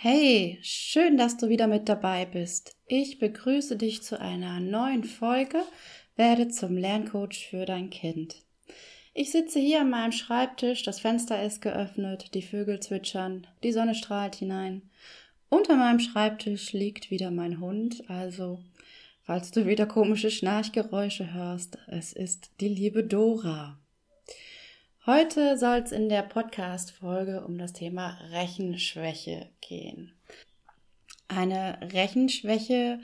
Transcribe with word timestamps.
Hey, 0.00 0.60
schön, 0.62 1.16
dass 1.16 1.38
du 1.38 1.48
wieder 1.48 1.66
mit 1.66 1.88
dabei 1.88 2.24
bist. 2.24 2.76
Ich 2.86 3.18
begrüße 3.18 3.74
dich 3.74 4.00
zu 4.00 4.20
einer 4.20 4.60
neuen 4.60 5.02
Folge 5.02 5.60
Werde 6.14 6.46
zum 6.46 6.76
Lerncoach 6.76 7.48
für 7.50 7.66
dein 7.66 7.90
Kind. 7.90 8.36
Ich 9.12 9.32
sitze 9.32 9.58
hier 9.58 9.80
an 9.80 9.90
meinem 9.90 10.12
Schreibtisch, 10.12 10.84
das 10.84 11.00
Fenster 11.00 11.42
ist 11.42 11.62
geöffnet, 11.62 12.32
die 12.34 12.42
Vögel 12.42 12.78
zwitschern, 12.78 13.48
die 13.64 13.72
Sonne 13.72 13.96
strahlt 13.96 14.36
hinein. 14.36 14.82
Unter 15.48 15.74
meinem 15.74 15.98
Schreibtisch 15.98 16.72
liegt 16.72 17.10
wieder 17.10 17.32
mein 17.32 17.58
Hund, 17.58 18.08
also 18.08 18.60
falls 19.24 19.50
du 19.50 19.66
wieder 19.66 19.86
komische 19.86 20.30
Schnarchgeräusche 20.30 21.34
hörst, 21.34 21.76
es 21.88 22.12
ist 22.12 22.52
die 22.60 22.68
liebe 22.68 23.02
Dora. 23.02 23.80
Heute 25.08 25.56
soll 25.56 25.78
es 25.78 25.90
in 25.90 26.10
der 26.10 26.20
Podcast-Folge 26.20 27.42
um 27.42 27.56
das 27.56 27.72
Thema 27.72 28.18
Rechenschwäche 28.30 29.48
gehen. 29.62 30.12
Eine 31.28 31.78
Rechenschwäche 31.94 33.00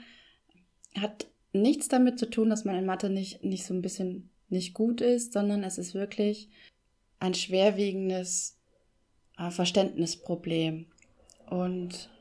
hat 0.95 1.25
nichts 1.51 1.87
damit 1.87 2.19
zu 2.19 2.29
tun, 2.29 2.51
dass 2.51 2.63
man 2.63 2.75
in 2.75 2.85
Mathe 2.85 3.09
nicht, 3.09 3.43
nicht 3.43 3.65
so 3.65 3.73
ein 3.73 3.81
bisschen 3.81 4.29
nicht 4.49 4.75
gut 4.75 5.01
ist, 5.01 5.33
sondern 5.33 5.63
es 5.63 5.79
ist 5.79 5.95
wirklich 5.95 6.47
ein 7.19 7.33
schwerwiegendes 7.33 8.59
äh, 9.39 9.49
Verständnisproblem. 9.49 10.85
Und 11.49 12.11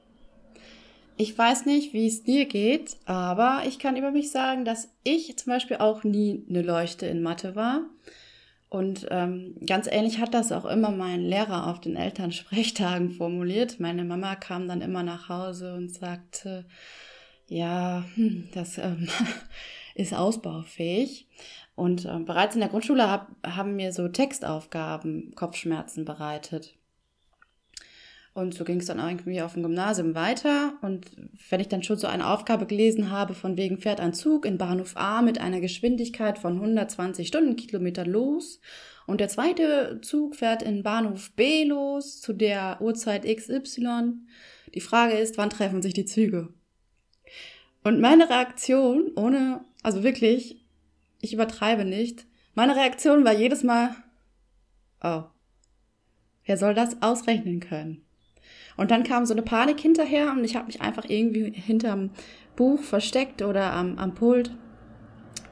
ich 1.19 1.37
weiß 1.37 1.67
nicht, 1.67 1.93
wie 1.93 2.07
es 2.07 2.23
dir 2.23 2.47
geht, 2.47 2.97
aber 3.05 3.65
ich 3.69 3.79
kann 3.79 3.98
über 3.98 4.13
mich 4.13 4.31
sagen, 4.31 4.65
dass 4.65 4.89
ich 5.03 5.37
zum 5.37 5.53
Beispiel 5.53 5.77
auch 5.77 6.05
nie 6.05 6.43
eine 6.48 6.63
Leuchte 6.63 7.05
in 7.05 7.23
Mathe 7.23 7.55
war. 7.55 7.83
Und 8.75 9.06
ähm, 9.12 9.55
ganz 9.64 9.86
ähnlich 9.86 10.19
hat 10.19 10.34
das 10.34 10.50
auch 10.50 10.64
immer 10.64 10.91
mein 10.91 11.20
Lehrer 11.20 11.69
auf 11.69 11.80
den 11.80 11.94
Elternsprechtagen 11.94 13.11
formuliert. 13.17 13.78
Meine 13.78 14.03
Mama 14.03 14.34
kam 14.34 14.67
dann 14.67 14.80
immer 14.80 15.05
nach 15.05 15.28
Hause 15.28 15.75
und 15.75 15.94
sagte, 15.94 16.67
ja, 17.47 18.05
hm, 18.17 18.48
das 18.52 18.78
ähm, 18.78 19.08
ist 19.95 20.12
ausbaufähig. 20.12 21.28
Und 21.77 22.05
äh, 22.05 22.19
bereits 22.19 22.56
in 22.56 22.62
der 22.62 22.69
Grundschule 22.69 23.08
hab, 23.08 23.28
haben 23.47 23.77
mir 23.77 23.92
so 23.92 24.08
Textaufgaben 24.08 25.36
Kopfschmerzen 25.36 26.05
bereitet. 26.05 26.75
Und 28.35 28.53
so 28.53 28.65
ging 28.65 28.81
es 28.81 28.87
dann 28.87 28.99
irgendwie 28.99 29.41
auf 29.43 29.55
dem 29.55 29.63
Gymnasium 29.63 30.17
weiter. 30.17 30.75
Und 30.83 31.07
wenn 31.51 31.61
ich 31.61 31.69
dann 31.69 31.85
schon 31.85 31.99
so 31.99 32.09
eine 32.09 32.27
Aufgabe 32.27 32.67
gelesen 32.67 33.11
habe, 33.11 33.33
von 33.33 33.57
wegen 33.57 33.79
fährt 33.79 34.01
ein 34.01 34.13
Zug 34.13 34.45
in 34.45 34.59
Bahnhof 34.59 34.97
A 34.97 35.23
mit 35.23 35.41
einer 35.41 35.61
Geschwindigkeit 35.61 36.39
von 36.39 36.55
120 36.55 37.29
Stundenkilometern 37.29 38.11
los 38.11 38.61
und 39.07 39.21
der 39.21 39.29
zweite 39.29 40.01
Zug 40.03 40.35
fährt 40.35 40.63
in 40.63 40.83
Bahnhof 40.83 41.31
B 41.33 41.65
los 41.65 42.21
zu 42.21 42.33
der 42.33 42.79
Uhrzeit 42.81 43.25
XY. 43.25 44.15
Die 44.75 44.81
Frage 44.81 45.15
ist, 45.15 45.37
wann 45.39 45.51
treffen 45.51 45.83
sich 45.83 45.95
die 45.95 46.07
Züge? 46.07 46.53
Und 47.85 48.01
meine 48.01 48.31
Reaktion, 48.31 49.13
ohne, 49.14 49.64
also 49.83 50.03
wirklich, 50.03 50.64
ich 51.20 51.35
übertreibe 51.35 51.85
nicht, 51.85 52.27
meine 52.55 52.75
Reaktion 52.77 53.25
war 53.25 53.35
jedes 53.35 53.63
Mal, 53.63 53.95
oh, 55.03 55.25
wer 56.47 56.57
soll 56.57 56.75
das 56.75 57.03
ausrechnen 57.03 57.61
können? 57.61 58.04
Und 58.77 58.90
dann 58.90 59.05
kam 59.05 59.27
so 59.27 59.35
eine 59.35 59.42
Panik 59.42 59.80
hinterher 59.80 60.33
und 60.33 60.45
ich 60.45 60.57
habe 60.57 60.67
mich 60.67 60.80
einfach 60.80 61.05
irgendwie 61.08 61.52
hinterm 61.52 62.11
Buch 62.57 62.80
versteckt 62.80 63.42
oder 63.42 63.73
am, 63.73 63.98
am 63.98 64.14
Pult. 64.14 64.51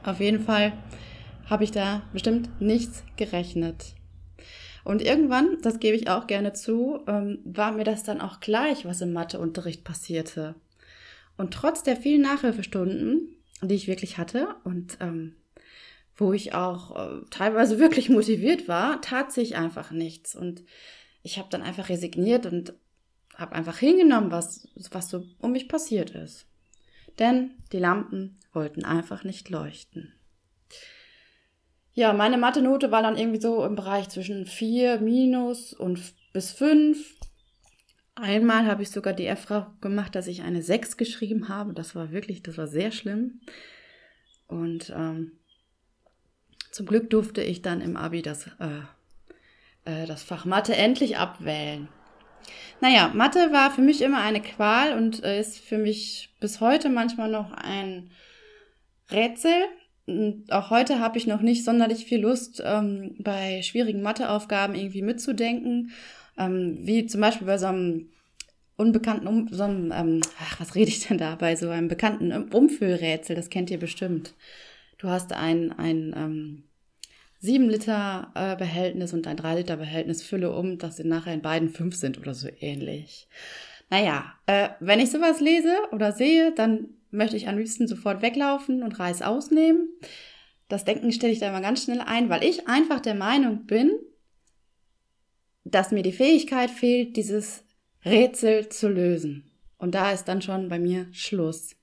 Auf 0.03 0.19
jeden 0.19 0.43
Fall 0.43 0.73
habe 1.49 1.63
ich 1.63 1.71
da 1.71 2.03
bestimmt 2.11 2.49
nichts 2.61 3.03
gerechnet. 3.15 3.95
Und 4.83 5.01
irgendwann, 5.01 5.57
das 5.61 5.79
gebe 5.79 5.95
ich 5.95 6.09
auch 6.09 6.27
gerne 6.27 6.53
zu, 6.53 6.99
ähm, 7.07 7.39
war 7.45 7.71
mir 7.71 7.85
das 7.85 8.03
dann 8.03 8.19
auch 8.19 8.41
gleich, 8.41 8.85
was 8.85 9.01
im 9.01 9.13
Matheunterricht 9.13 9.83
passierte. 9.83 10.55
Und 11.37 11.53
trotz 11.53 11.83
der 11.83 11.95
vielen 11.95 12.21
Nachhilfestunden, 12.21 13.35
die 13.61 13.75
ich 13.75 13.87
wirklich 13.87 14.17
hatte 14.17 14.55
und 14.65 14.97
ähm, 14.99 15.35
wo 16.15 16.33
ich 16.33 16.53
auch 16.53 16.95
äh, 16.95 17.25
teilweise 17.29 17.79
wirklich 17.79 18.09
motiviert 18.09 18.67
war, 18.67 19.01
tat 19.01 19.31
sich 19.31 19.55
einfach 19.55 19.91
nichts. 19.91 20.35
Und 20.35 20.63
ich 21.23 21.39
habe 21.39 21.47
dann 21.49 21.61
einfach 21.61 21.89
resigniert 21.89 22.45
und 22.45 22.73
habe 23.35 23.53
einfach 23.53 23.77
hingenommen, 23.77 24.31
was, 24.31 24.67
was 24.91 25.09
so 25.09 25.25
um 25.39 25.51
mich 25.51 25.67
passiert 25.67 26.11
ist. 26.11 26.45
Denn 27.19 27.51
die 27.71 27.79
Lampen 27.79 28.39
wollten 28.53 28.85
einfach 28.85 29.23
nicht 29.23 29.49
leuchten. 29.49 30.13
Ja, 31.93 32.11
meine 32.13 32.37
Mathe-Note 32.37 32.91
war 32.91 33.03
dann 33.03 33.17
irgendwie 33.17 33.41
so 33.41 33.63
im 33.65 33.75
Bereich 33.75 34.09
zwischen 34.09 34.47
4 34.47 34.99
minus 34.99 35.73
und 35.73 36.01
bis 36.33 36.51
5. 36.51 37.15
Einmal 38.15 38.65
habe 38.65 38.81
ich 38.81 38.89
sogar 38.89 39.13
die 39.13 39.25
Erfahrung 39.25 39.79
gemacht, 39.79 40.15
dass 40.15 40.27
ich 40.27 40.41
eine 40.41 40.63
6 40.63 40.97
geschrieben 40.97 41.49
habe. 41.49 41.73
Das 41.73 41.95
war 41.95 42.11
wirklich, 42.11 42.41
das 42.41 42.57
war 42.57 42.67
sehr 42.67 42.91
schlimm. 42.91 43.41
Und 44.47 44.91
ähm, 44.95 45.33
zum 46.71 46.87
Glück 46.87 47.11
durfte 47.11 47.43
ich 47.43 47.61
dann 47.61 47.81
im 47.81 47.95
Abi 47.95 48.23
das, 48.23 48.47
äh, 48.59 48.81
äh, 49.85 50.07
das 50.07 50.23
Fach 50.23 50.45
Mathe 50.45 50.75
endlich 50.75 51.17
abwählen. 51.17 51.87
Naja, 52.83 53.11
Mathe 53.13 53.53
war 53.53 53.71
für 53.71 53.81
mich 53.81 54.01
immer 54.01 54.19
eine 54.19 54.41
Qual 54.41 54.97
und 54.97 55.23
äh, 55.23 55.39
ist 55.39 55.57
für 55.57 55.77
mich 55.77 56.35
bis 56.41 56.59
heute 56.59 56.89
manchmal 56.89 57.31
noch 57.31 57.53
ein 57.53 58.11
Rätsel. 59.09 59.53
Und 60.05 60.51
auch 60.51 60.69
heute 60.69 60.99
habe 60.99 61.17
ich 61.17 61.25
noch 61.25 61.39
nicht 61.39 61.63
sonderlich 61.63 62.03
viel 62.03 62.19
Lust, 62.19 62.61
ähm, 62.65 63.15
bei 63.19 63.61
schwierigen 63.61 64.01
Matheaufgaben 64.01 64.75
irgendwie 64.75 65.01
mitzudenken. 65.01 65.91
Ähm, 66.37 66.79
wie 66.81 67.05
zum 67.05 67.21
Beispiel 67.21 67.47
bei 67.47 67.57
so 67.57 67.67
einem 67.67 68.09
unbekannten, 68.75 69.27
um, 69.27 69.47
so 69.49 69.63
einem, 69.63 69.93
ähm, 69.95 70.19
ach, 70.41 70.59
was 70.59 70.75
rede 70.75 70.89
ich 70.89 71.07
denn 71.07 71.17
da, 71.17 71.35
bei 71.35 71.55
so 71.55 71.69
einem 71.69 71.87
bekannten 71.87 72.33
Umfüllrätsel, 72.49 73.33
das 73.33 73.49
kennt 73.49 73.71
ihr 73.71 73.79
bestimmt. 73.79 74.33
Du 74.97 75.07
hast 75.07 75.31
ein, 75.31 75.71
ein 75.71 76.13
ähm, 76.17 76.63
7 77.43 77.69
Liter 77.69 78.31
äh, 78.35 78.55
Behältnis 78.55 79.11
und 79.11 79.27
ein 79.27 79.35
3 79.35 79.55
Liter 79.55 79.75
Behältnis 79.75 80.23
Fülle 80.23 80.51
um, 80.53 80.77
dass 80.77 80.95
sie 80.95 81.03
nachher 81.03 81.33
in 81.33 81.41
beiden 81.41 81.67
5 81.67 81.93
sind 81.93 82.17
oder 82.17 82.33
so 82.33 82.47
ähnlich. 82.61 83.27
Naja, 83.89 84.33
äh, 84.45 84.69
wenn 84.79 85.01
ich 85.01 85.11
sowas 85.11 85.41
lese 85.41 85.75
oder 85.91 86.13
sehe, 86.13 86.53
dann 86.53 86.87
möchte 87.11 87.35
ich 87.35 87.49
am 87.49 87.57
liebsten 87.57 87.85
sofort 87.85 88.21
weglaufen 88.21 88.81
und 88.81 88.97
Reis 88.97 89.21
ausnehmen. 89.21 89.89
Das 90.69 90.85
Denken 90.85 91.11
stelle 91.11 91.33
ich 91.33 91.39
da 91.39 91.49
immer 91.49 91.59
ganz 91.59 91.83
schnell 91.83 91.99
ein, 91.99 92.29
weil 92.29 92.45
ich 92.45 92.69
einfach 92.69 93.01
der 93.01 93.13
Meinung 93.13 93.65
bin, 93.65 93.91
dass 95.65 95.91
mir 95.91 96.01
die 96.01 96.13
Fähigkeit 96.13 96.71
fehlt, 96.71 97.17
dieses 97.17 97.65
Rätsel 98.05 98.69
zu 98.69 98.87
lösen. 98.87 99.51
Und 99.77 99.95
da 99.95 100.13
ist 100.13 100.29
dann 100.29 100.41
schon 100.41 100.69
bei 100.69 100.79
mir 100.79 101.07
Schluss. 101.11 101.75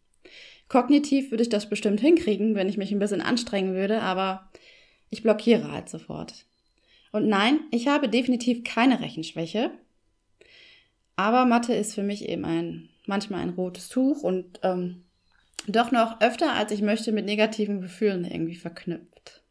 Kognitiv 0.68 1.30
würde 1.30 1.42
ich 1.42 1.50
das 1.50 1.68
bestimmt 1.68 2.00
hinkriegen, 2.00 2.54
wenn 2.54 2.68
ich 2.68 2.78
mich 2.78 2.92
ein 2.92 2.98
bisschen 2.98 3.20
anstrengen 3.20 3.74
würde, 3.74 4.00
aber 4.00 4.50
ich 5.10 5.22
blockiere 5.22 5.70
halt 5.70 5.88
sofort. 5.88 6.46
Und 7.12 7.28
nein, 7.28 7.60
ich 7.70 7.88
habe 7.88 8.08
definitiv 8.08 8.64
keine 8.64 9.00
Rechenschwäche. 9.00 9.72
Aber 11.16 11.44
Mathe 11.44 11.74
ist 11.74 11.94
für 11.94 12.02
mich 12.02 12.28
eben 12.28 12.44
ein, 12.44 12.88
manchmal 13.06 13.40
ein 13.40 13.50
rotes 13.50 13.88
Tuch 13.88 14.22
und 14.22 14.60
ähm, 14.62 15.04
doch 15.66 15.90
noch 15.90 16.20
öfter, 16.20 16.54
als 16.54 16.72
ich 16.72 16.80
möchte, 16.80 17.12
mit 17.12 17.26
negativen 17.26 17.80
Gefühlen 17.80 18.24
irgendwie 18.24 18.56
verknüpft. 18.56 19.42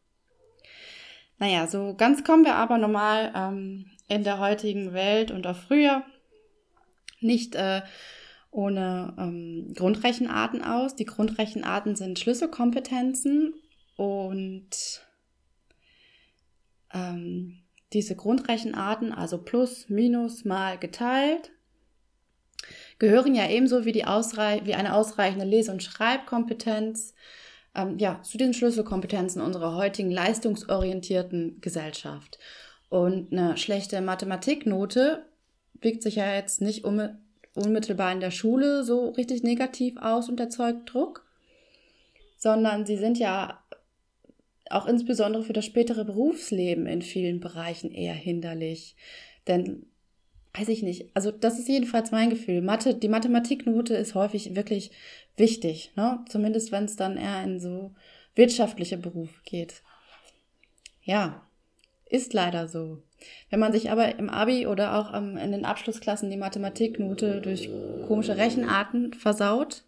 Naja, 1.37 1.67
so 1.67 1.93
ganz 1.95 2.23
kommen 2.23 2.43
wir 2.43 2.55
aber 2.55 2.77
normal 2.77 3.31
ähm, 3.35 3.85
in 4.07 4.23
der 4.23 4.39
heutigen 4.39 4.93
Welt 4.93 5.31
und 5.31 5.45
auch 5.45 5.55
früher 5.55 6.03
nicht 7.21 7.55
äh, 7.55 7.81
ohne 8.51 9.13
ähm, 9.17 9.73
Grundrechenarten 9.75 10.63
aus. 10.63 10.95
Die 10.95 11.05
Grundrechenarten 11.05 11.95
sind 11.95 12.19
Schlüsselkompetenzen 12.19 13.53
und 13.95 15.01
ähm, 16.93 17.59
diese 17.93 18.15
Grundrechenarten, 18.15 19.11
also 19.13 19.39
plus, 19.39 19.89
minus, 19.89 20.45
mal, 20.45 20.77
geteilt, 20.77 21.51
gehören 22.99 23.33
ja 23.35 23.49
ebenso 23.49 23.85
wie, 23.85 23.91
die 23.91 24.05
Ausreich 24.05 24.65
wie 24.65 24.75
eine 24.75 24.93
ausreichende 24.93 25.45
Lese- 25.45 25.71
und 25.71 25.81
Schreibkompetenz 25.81 27.13
ähm, 27.75 27.97
ja, 27.97 28.21
zu 28.21 28.37
den 28.37 28.53
Schlüsselkompetenzen 28.53 29.41
unserer 29.41 29.75
heutigen 29.75 30.11
leistungsorientierten 30.11 31.61
Gesellschaft. 31.61 32.39
Und 32.89 33.31
eine 33.31 33.57
schlechte 33.57 34.01
Mathematiknote 34.01 35.25
wiegt 35.81 36.03
sich 36.03 36.15
ja 36.15 36.33
jetzt 36.35 36.61
nicht 36.61 36.83
unmittelbar 36.83 38.11
in 38.11 38.19
der 38.19 38.31
Schule 38.31 38.83
so 38.83 39.09
richtig 39.09 39.43
negativ 39.43 39.97
aus 39.97 40.29
und 40.29 40.39
erzeugt 40.39 40.91
Druck, 40.93 41.25
sondern 42.37 42.85
sie 42.85 42.97
sind 42.97 43.17
ja 43.17 43.63
auch 44.69 44.85
insbesondere 44.85 45.43
für 45.43 45.53
das 45.53 45.65
spätere 45.65 46.05
Berufsleben 46.05 46.85
in 46.85 47.01
vielen 47.01 47.39
Bereichen 47.39 47.91
eher 47.91 48.13
hinderlich. 48.13 48.95
Denn, 49.47 49.85
weiß 50.53 50.69
ich 50.69 50.83
nicht, 50.83 51.09
also 51.15 51.31
das 51.31 51.59
ist 51.59 51.67
jedenfalls 51.67 52.11
mein 52.11 52.29
Gefühl. 52.29 52.61
Mathe, 52.61 52.95
die 52.95 53.09
Mathematiknote 53.09 53.95
ist 53.95 54.15
häufig 54.15 54.55
wirklich 54.55 54.91
wichtig, 55.37 55.91
ne? 55.95 56.23
Zumindest 56.29 56.71
wenn 56.71 56.85
es 56.85 56.95
dann 56.95 57.17
eher 57.17 57.43
in 57.43 57.59
so 57.59 57.93
wirtschaftliche 58.35 58.97
Berufe 58.97 59.41
geht. 59.43 59.81
Ja, 61.01 61.47
ist 62.09 62.33
leider 62.33 62.67
so. 62.67 63.03
Wenn 63.49 63.59
man 63.59 63.71
sich 63.71 63.91
aber 63.91 64.17
im 64.17 64.29
Abi 64.29 64.67
oder 64.67 64.95
auch 64.95 65.13
in 65.13 65.51
den 65.51 65.65
Abschlussklassen 65.65 66.29
die 66.29 66.37
Mathematiknote 66.37 67.41
durch 67.41 67.69
komische 68.07 68.37
Rechenarten 68.37 69.13
versaut, 69.13 69.83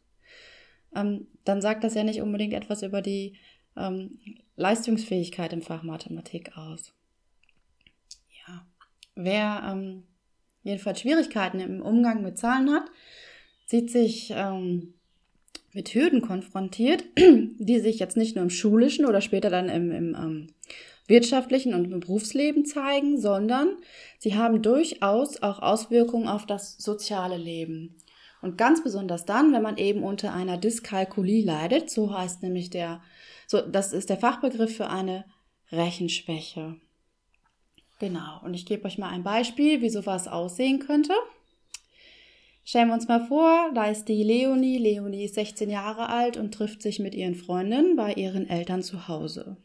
ähm, 0.96 1.28
dann 1.46 1.62
sagt 1.62 1.84
das 1.84 1.94
ja 1.94 2.04
nicht 2.04 2.22
unbedingt 2.22 2.54
etwas 2.54 2.84
über 2.84 3.02
die 3.02 3.38
ähm, 3.78 4.20
Leistungsfähigkeit 4.56 5.54
im 5.54 5.62
Fach 5.62 5.84
Mathematik 5.84 6.58
aus. 6.58 6.94
Ja, 8.48 8.66
wer 9.16 9.64
ähm, 9.72 10.04
jedenfalls 10.64 11.02
Schwierigkeiten 11.02 11.60
im 11.60 11.82
Umgang 11.82 12.22
mit 12.22 12.38
Zahlen 12.38 12.70
hat, 12.72 12.86
sieht 13.66 13.90
sich 13.90 14.32
ähm, 14.36 14.94
mit 15.74 15.94
Hürden 15.94 16.22
konfrontiert, 16.22 17.04
die 17.18 17.80
sich 17.80 18.00
jetzt 18.00 18.18
nicht 18.18 18.36
nur 18.36 18.44
im 18.44 18.50
schulischen 18.50 19.06
oder 19.06 19.22
später 19.22 19.50
dann 19.50 19.70
im, 19.70 19.92
im 19.92 20.16
ähm, 20.16 20.48
wirtschaftlichen 21.08 21.74
und 21.74 21.92
im 21.92 22.00
Berufsleben 22.00 22.66
zeigen, 22.66 23.20
sondern 23.20 23.78
sie 24.20 24.36
haben 24.36 24.62
durchaus 24.62 25.42
auch 25.42 25.62
Auswirkungen 25.62 26.28
auf 26.28 26.46
das 26.46 26.78
soziale 26.78 27.38
Leben. 27.38 27.98
Und 28.42 28.58
ganz 28.58 28.84
besonders 28.84 29.26
dann, 29.26 29.54
wenn 29.54 29.62
man 29.62 29.78
eben 29.78 30.04
unter 30.04 30.34
einer 30.34 30.58
Dyskalkulie 30.58 31.46
leidet, 31.46 31.90
so 31.90 32.18
heißt 32.18 32.42
nämlich 32.42 32.70
der 32.70 33.02
so, 33.52 33.60
das 33.60 33.92
ist 33.92 34.10
der 34.10 34.16
Fachbegriff 34.16 34.78
für 34.78 34.90
eine 34.90 35.26
Rechenschwäche. 35.74 36.78
Genau, 38.00 38.40
und 38.46 38.54
ich 38.54 38.66
gebe 38.66 38.86
euch 38.86 38.98
mal 38.98 39.10
ein 39.10 39.24
Beispiel, 39.24 39.82
wie 39.82 39.90
sowas 39.90 40.30
aussehen 40.30 40.80
könnte. 40.80 41.14
Stellen 42.64 42.88
wir 42.88 42.94
uns 42.94 43.10
mal 43.10 43.28
vor, 43.28 43.72
da 43.76 43.88
ist 43.88 44.06
die 44.06 44.24
Leonie. 44.24 44.78
Leonie 44.78 45.26
ist 45.26 45.36
16 45.36 45.70
Jahre 45.70 46.08
alt 46.08 46.38
und 46.38 46.54
trifft 46.54 46.82
sich 46.82 47.00
mit 47.00 47.14
ihren 47.14 47.36
Freundinnen 47.36 47.98
bei 47.98 48.14
ihren 48.14 48.50
Eltern 48.50 48.84
zu 48.84 49.10
Hause. 49.10 49.58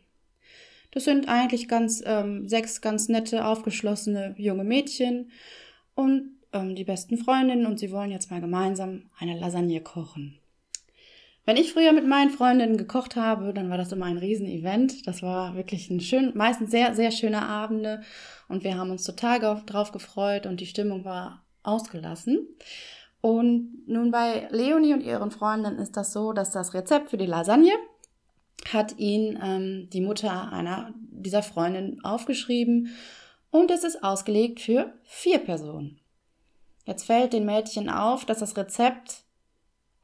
Das 0.91 1.05
sind 1.05 1.29
eigentlich 1.29 1.69
ganz 1.69 2.03
ähm, 2.05 2.49
sechs 2.49 2.81
ganz 2.81 3.09
nette, 3.09 3.47
aufgeschlossene 3.47 4.35
junge 4.37 4.65
Mädchen 4.65 5.31
und 5.95 6.41
ähm, 6.53 6.75
die 6.75 6.85
besten 6.85 7.19
Freundinnen 7.19 7.67
und 7.67 7.79
sie 7.79 7.93
wollen 7.93 8.11
jetzt 8.11 8.33
mal 8.33 8.41
gemeinsam 8.41 9.11
eine 9.17 9.39
Lasagne 9.39 9.81
kochen. 9.81 10.41
Wenn 11.47 11.57
ich 11.57 11.73
früher 11.73 11.93
mit 11.93 12.07
meinen 12.07 12.31
Freundinnen 12.31 12.77
gekocht 12.77 13.15
habe, 13.15 13.55
dann 13.55 13.71
war 13.71 13.79
das 13.79 13.93
immer 13.93 14.07
ein 14.07 14.19
Riesenevent. 14.19 15.07
Das 15.07 15.23
war 15.23 15.55
wirklich 15.55 15.89
ein 15.91 16.01
schön, 16.01 16.33
meistens 16.35 16.73
sehr, 16.73 16.95
sehr 16.95 17.13
schöne 17.13 17.43
Abende 17.43 18.03
und 18.49 18.65
wir 18.65 18.77
haben 18.77 18.91
uns 18.91 19.05
total 19.05 19.39
drauf 19.65 19.93
gefreut 19.93 20.47
und 20.47 20.61
die 20.61 20.67
Stimmung 20.67 21.05
war 21.05 21.45
ausgelassen. 21.63 22.49
Und 23.21 23.87
nun 23.87 24.11
bei 24.11 24.49
Leonie 24.51 24.93
und 24.93 25.03
ihren 25.03 25.31
Freundinnen 25.31 25.79
ist 25.79 25.97
das 25.97 26.13
so, 26.13 26.33
dass 26.33 26.51
das 26.51 26.75
Rezept 26.75 27.11
für 27.11 27.17
die 27.17 27.27
Lasagne 27.27 27.73
hat 28.73 28.99
ihn 28.99 29.39
ähm, 29.41 29.89
die 29.93 30.01
Mutter 30.01 30.53
einer 30.53 30.93
dieser 30.97 31.43
Freundin 31.43 32.05
aufgeschrieben 32.05 32.91
und 33.51 33.71
es 33.71 33.85
ist 33.85 34.03
ausgelegt 34.03 34.61
für 34.61 34.93
vier 35.05 35.39
Personen. 35.39 36.01
Jetzt 36.85 37.05
fällt 37.05 37.33
den 37.33 37.47
Mädchen 37.47 37.89
auf, 37.89 38.25
dass 38.25 38.41
das 38.41 38.57
Rezept 38.57 39.23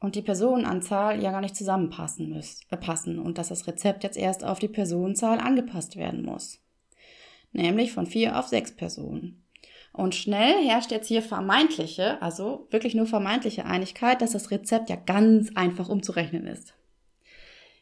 und 0.03 0.15
die 0.15 0.21
Personenanzahl 0.21 1.23
ja 1.23 1.31
gar 1.31 1.39
nicht 1.39 1.55
zusammenpassen 1.55 2.27
müssen, 2.27 2.59
äh, 2.69 2.75
passen 2.75 3.19
und 3.19 3.37
dass 3.37 3.47
das 3.47 3.67
Rezept 3.67 4.03
jetzt 4.03 4.17
erst 4.17 4.43
auf 4.43 4.59
die 4.59 4.67
Personenzahl 4.67 5.39
angepasst 5.39 5.95
werden 5.95 6.23
muss. 6.23 6.59
Nämlich 7.53 7.93
von 7.93 8.05
vier 8.05 8.37
auf 8.37 8.47
sechs 8.47 8.75
Personen. 8.75 9.45
Und 9.93 10.13
schnell 10.13 10.61
herrscht 10.67 10.91
jetzt 10.91 11.07
hier 11.07 11.21
vermeintliche, 11.21 12.21
also 12.21 12.67
wirklich 12.69 12.95
nur 12.95 13.05
vermeintliche 13.05 13.63
Einigkeit, 13.63 14.21
dass 14.21 14.31
das 14.31 14.51
Rezept 14.51 14.89
ja 14.89 14.97
ganz 14.97 15.51
einfach 15.55 15.87
umzurechnen 15.87 16.47
ist. 16.47 16.73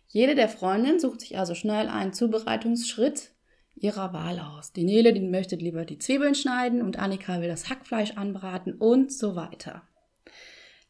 Jede 0.07 0.35
der 0.35 0.49
Freundinnen 0.49 0.99
sucht 0.99 1.21
sich 1.21 1.39
also 1.39 1.55
schnell 1.55 1.87
einen 1.87 2.13
Zubereitungsschritt 2.13 3.31
ihrer 3.73 4.13
Wahl 4.13 4.39
aus. 4.39 4.73
Die 4.73 4.83
Nele, 4.83 5.13
die 5.13 5.21
möchte 5.21 5.55
lieber 5.55 5.85
die 5.85 5.97
Zwiebeln 5.97 6.35
schneiden 6.35 6.83
und 6.83 6.99
Annika 6.99 7.41
will 7.41 7.47
das 7.47 7.67
Hackfleisch 7.67 8.11
anbraten 8.11 8.73
und 8.75 9.11
so 9.11 9.35
weiter. 9.35 9.81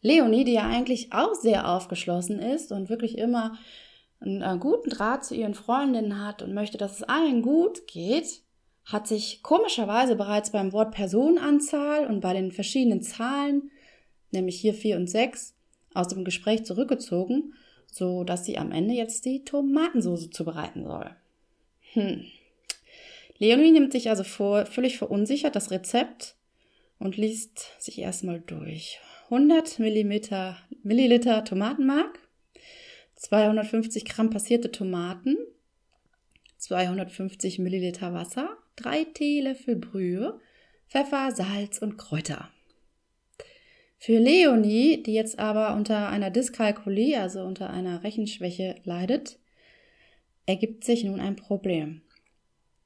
Leonie, 0.01 0.43
die 0.43 0.53
ja 0.53 0.67
eigentlich 0.67 1.13
auch 1.13 1.35
sehr 1.35 1.67
aufgeschlossen 1.67 2.39
ist 2.39 2.71
und 2.71 2.89
wirklich 2.89 3.17
immer 3.17 3.57
einen 4.19 4.41
äh, 4.41 4.57
guten 4.59 4.89
Draht 4.89 5.25
zu 5.25 5.35
ihren 5.35 5.53
Freundinnen 5.53 6.25
hat 6.25 6.41
und 6.41 6.53
möchte, 6.53 6.77
dass 6.77 6.97
es 6.97 7.03
allen 7.03 7.41
gut 7.41 7.87
geht, 7.87 8.41
hat 8.85 9.07
sich 9.07 9.43
komischerweise 9.43 10.15
bereits 10.15 10.51
beim 10.51 10.73
Wort 10.73 10.93
Personenanzahl 10.93 12.07
und 12.07 12.21
bei 12.21 12.33
den 12.33 12.51
verschiedenen 12.51 13.01
Zahlen, 13.01 13.71
nämlich 14.31 14.59
hier 14.59 14.73
vier 14.73 14.97
und 14.97 15.09
sechs, 15.09 15.55
aus 15.93 16.07
dem 16.07 16.23
Gespräch 16.23 16.65
zurückgezogen, 16.65 17.53
so 17.91 18.23
dass 18.23 18.45
sie 18.45 18.57
am 18.57 18.71
Ende 18.71 18.93
jetzt 18.93 19.25
die 19.25 19.43
Tomatensoße 19.43 20.29
zubereiten 20.29 20.83
soll. 20.85 21.15
Hm. 21.93 22.25
Leonie 23.37 23.71
nimmt 23.71 23.91
sich 23.91 24.09
also 24.09 24.23
vor, 24.23 24.65
völlig 24.65 24.97
verunsichert 24.97 25.55
das 25.55 25.71
Rezept 25.71 26.35
und 26.99 27.17
liest 27.17 27.81
sich 27.81 27.99
erstmal 27.99 28.39
durch. 28.39 28.99
100 29.31 29.79
Milliliter, 29.79 30.57
Milliliter 30.83 31.45
Tomatenmark, 31.45 32.19
250 33.15 34.03
Gramm 34.03 34.29
passierte 34.29 34.73
Tomaten, 34.73 35.37
250 36.57 37.59
Milliliter 37.59 38.13
Wasser, 38.13 38.57
3 38.75 39.05
Teelöffel 39.05 39.77
Brühe, 39.77 40.37
Pfeffer, 40.89 41.31
Salz 41.31 41.77
und 41.77 41.97
Kräuter. 41.97 42.49
Für 43.99 44.19
Leonie, 44.19 45.01
die 45.01 45.13
jetzt 45.13 45.39
aber 45.39 45.75
unter 45.77 46.09
einer 46.09 46.29
Dyskalkulie, 46.29 47.17
also 47.17 47.41
unter 47.43 47.69
einer 47.69 48.03
Rechenschwäche 48.03 48.75
leidet, 48.83 49.39
ergibt 50.45 50.83
sich 50.83 51.05
nun 51.05 51.21
ein 51.21 51.37
Problem. 51.37 52.01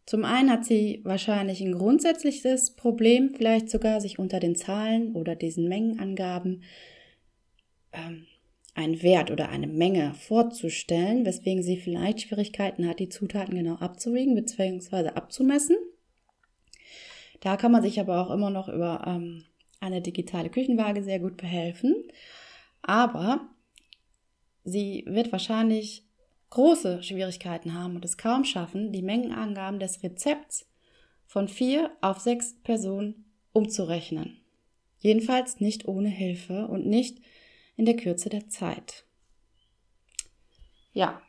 Zum 0.05 0.23
einen 0.23 0.51
hat 0.51 0.65
sie 0.65 1.01
wahrscheinlich 1.03 1.61
ein 1.61 1.77
grundsätzliches 1.77 2.75
Problem, 2.75 3.31
vielleicht 3.35 3.69
sogar 3.69 4.01
sich 4.01 4.19
unter 4.19 4.39
den 4.39 4.55
Zahlen 4.55 5.15
oder 5.15 5.35
diesen 5.35 5.67
Mengenangaben 5.67 6.63
ähm, 7.91 8.27
einen 8.75 9.01
Wert 9.01 9.31
oder 9.31 9.49
eine 9.49 9.67
Menge 9.67 10.13
vorzustellen, 10.13 11.25
weswegen 11.25 11.63
sie 11.63 11.77
vielleicht 11.77 12.21
Schwierigkeiten 12.21 12.87
hat, 12.87 12.99
die 12.99 13.09
Zutaten 13.09 13.55
genau 13.55 13.75
abzuwiegen 13.75 14.35
bzw. 14.35 15.09
abzumessen. 15.09 15.77
Da 17.39 17.57
kann 17.57 17.71
man 17.71 17.81
sich 17.81 17.99
aber 17.99 18.21
auch 18.21 18.31
immer 18.31 18.49
noch 18.49 18.67
über 18.67 19.03
ähm, 19.07 19.45
eine 19.79 20.01
digitale 20.01 20.49
Küchenwaage 20.49 21.03
sehr 21.03 21.19
gut 21.19 21.37
behelfen. 21.37 21.95
Aber 22.81 23.49
sie 24.63 25.03
wird 25.07 25.31
wahrscheinlich 25.31 26.04
große 26.55 27.03
Schwierigkeiten 27.03 27.73
haben 27.73 27.97
und 27.97 28.05
es 28.05 28.17
kaum 28.17 28.45
schaffen, 28.45 28.93
die 28.93 29.01
Mengenangaben 29.01 29.77
des 29.77 30.01
Rezepts 30.03 30.65
von 31.25 31.49
vier 31.49 31.91
auf 31.99 32.19
sechs 32.19 32.55
Personen 32.63 33.25
umzurechnen. 33.51 34.39
Jedenfalls 34.99 35.59
nicht 35.59 35.85
ohne 35.85 36.07
Hilfe 36.07 36.67
und 36.67 36.85
nicht 36.87 37.19
in 37.75 37.83
der 37.83 37.97
Kürze 37.97 38.29
der 38.29 38.47
Zeit. 38.47 39.03
Ja, 40.93 41.21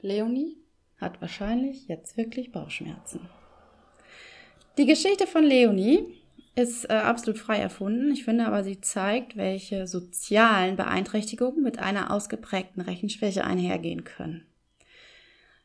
Leonie 0.00 0.56
hat 0.98 1.20
wahrscheinlich 1.20 1.88
jetzt 1.88 2.16
wirklich 2.16 2.52
Bauchschmerzen. 2.52 3.28
Die 4.78 4.86
Geschichte 4.86 5.26
von 5.26 5.42
Leonie 5.42 6.21
ist 6.54 6.90
äh, 6.90 6.94
absolut 6.94 7.38
frei 7.38 7.58
erfunden. 7.58 8.12
Ich 8.12 8.24
finde 8.24 8.46
aber, 8.46 8.62
sie 8.64 8.80
zeigt, 8.80 9.36
welche 9.36 9.86
sozialen 9.86 10.76
Beeinträchtigungen 10.76 11.62
mit 11.62 11.78
einer 11.78 12.10
ausgeprägten 12.10 12.82
Rechenschwäche 12.82 13.44
einhergehen 13.44 14.04
können. 14.04 14.46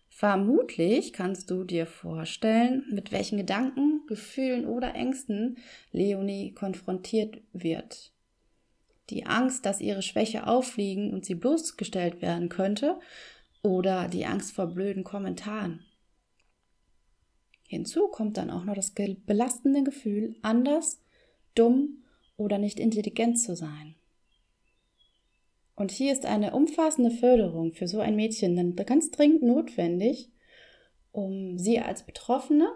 Vermutlich 0.09 1.13
kannst 1.13 1.51
du 1.51 1.63
dir 1.63 1.85
vorstellen, 1.85 2.83
mit 2.89 3.11
welchen 3.11 3.37
Gedanken, 3.37 4.01
Gefühlen 4.07 4.65
oder 4.65 4.95
Ängsten 4.95 5.57
Leonie 5.91 6.53
konfrontiert 6.53 7.39
wird. 7.53 8.11
Die 9.11 9.25
Angst, 9.25 9.65
dass 9.65 9.79
ihre 9.79 10.01
Schwäche 10.01 10.47
auffliegen 10.47 11.13
und 11.13 11.23
sie 11.23 11.35
bloßgestellt 11.35 12.21
werden 12.21 12.49
könnte, 12.49 12.99
oder 13.61 14.07
die 14.07 14.25
Angst 14.25 14.53
vor 14.53 14.67
blöden 14.67 15.03
Kommentaren. 15.03 15.85
Hinzu 17.67 18.07
kommt 18.07 18.37
dann 18.37 18.49
auch 18.49 18.63
noch 18.63 18.75
das 18.75 18.91
belastende 18.91 19.83
Gefühl, 19.83 20.35
anders, 20.41 21.01
dumm 21.53 22.03
oder 22.37 22.57
nicht 22.57 22.79
intelligent 22.79 23.39
zu 23.39 23.55
sein. 23.55 23.95
Und 25.75 25.91
hier 25.91 26.11
ist 26.11 26.25
eine 26.25 26.53
umfassende 26.53 27.11
Förderung 27.11 27.73
für 27.73 27.87
so 27.87 27.99
ein 27.99 28.15
Mädchen 28.15 28.55
dann 28.55 28.75
ganz 28.75 29.11
dringend 29.11 29.43
notwendig, 29.43 30.31
um 31.11 31.59
sie 31.59 31.79
als 31.79 32.03
Betroffene 32.03 32.71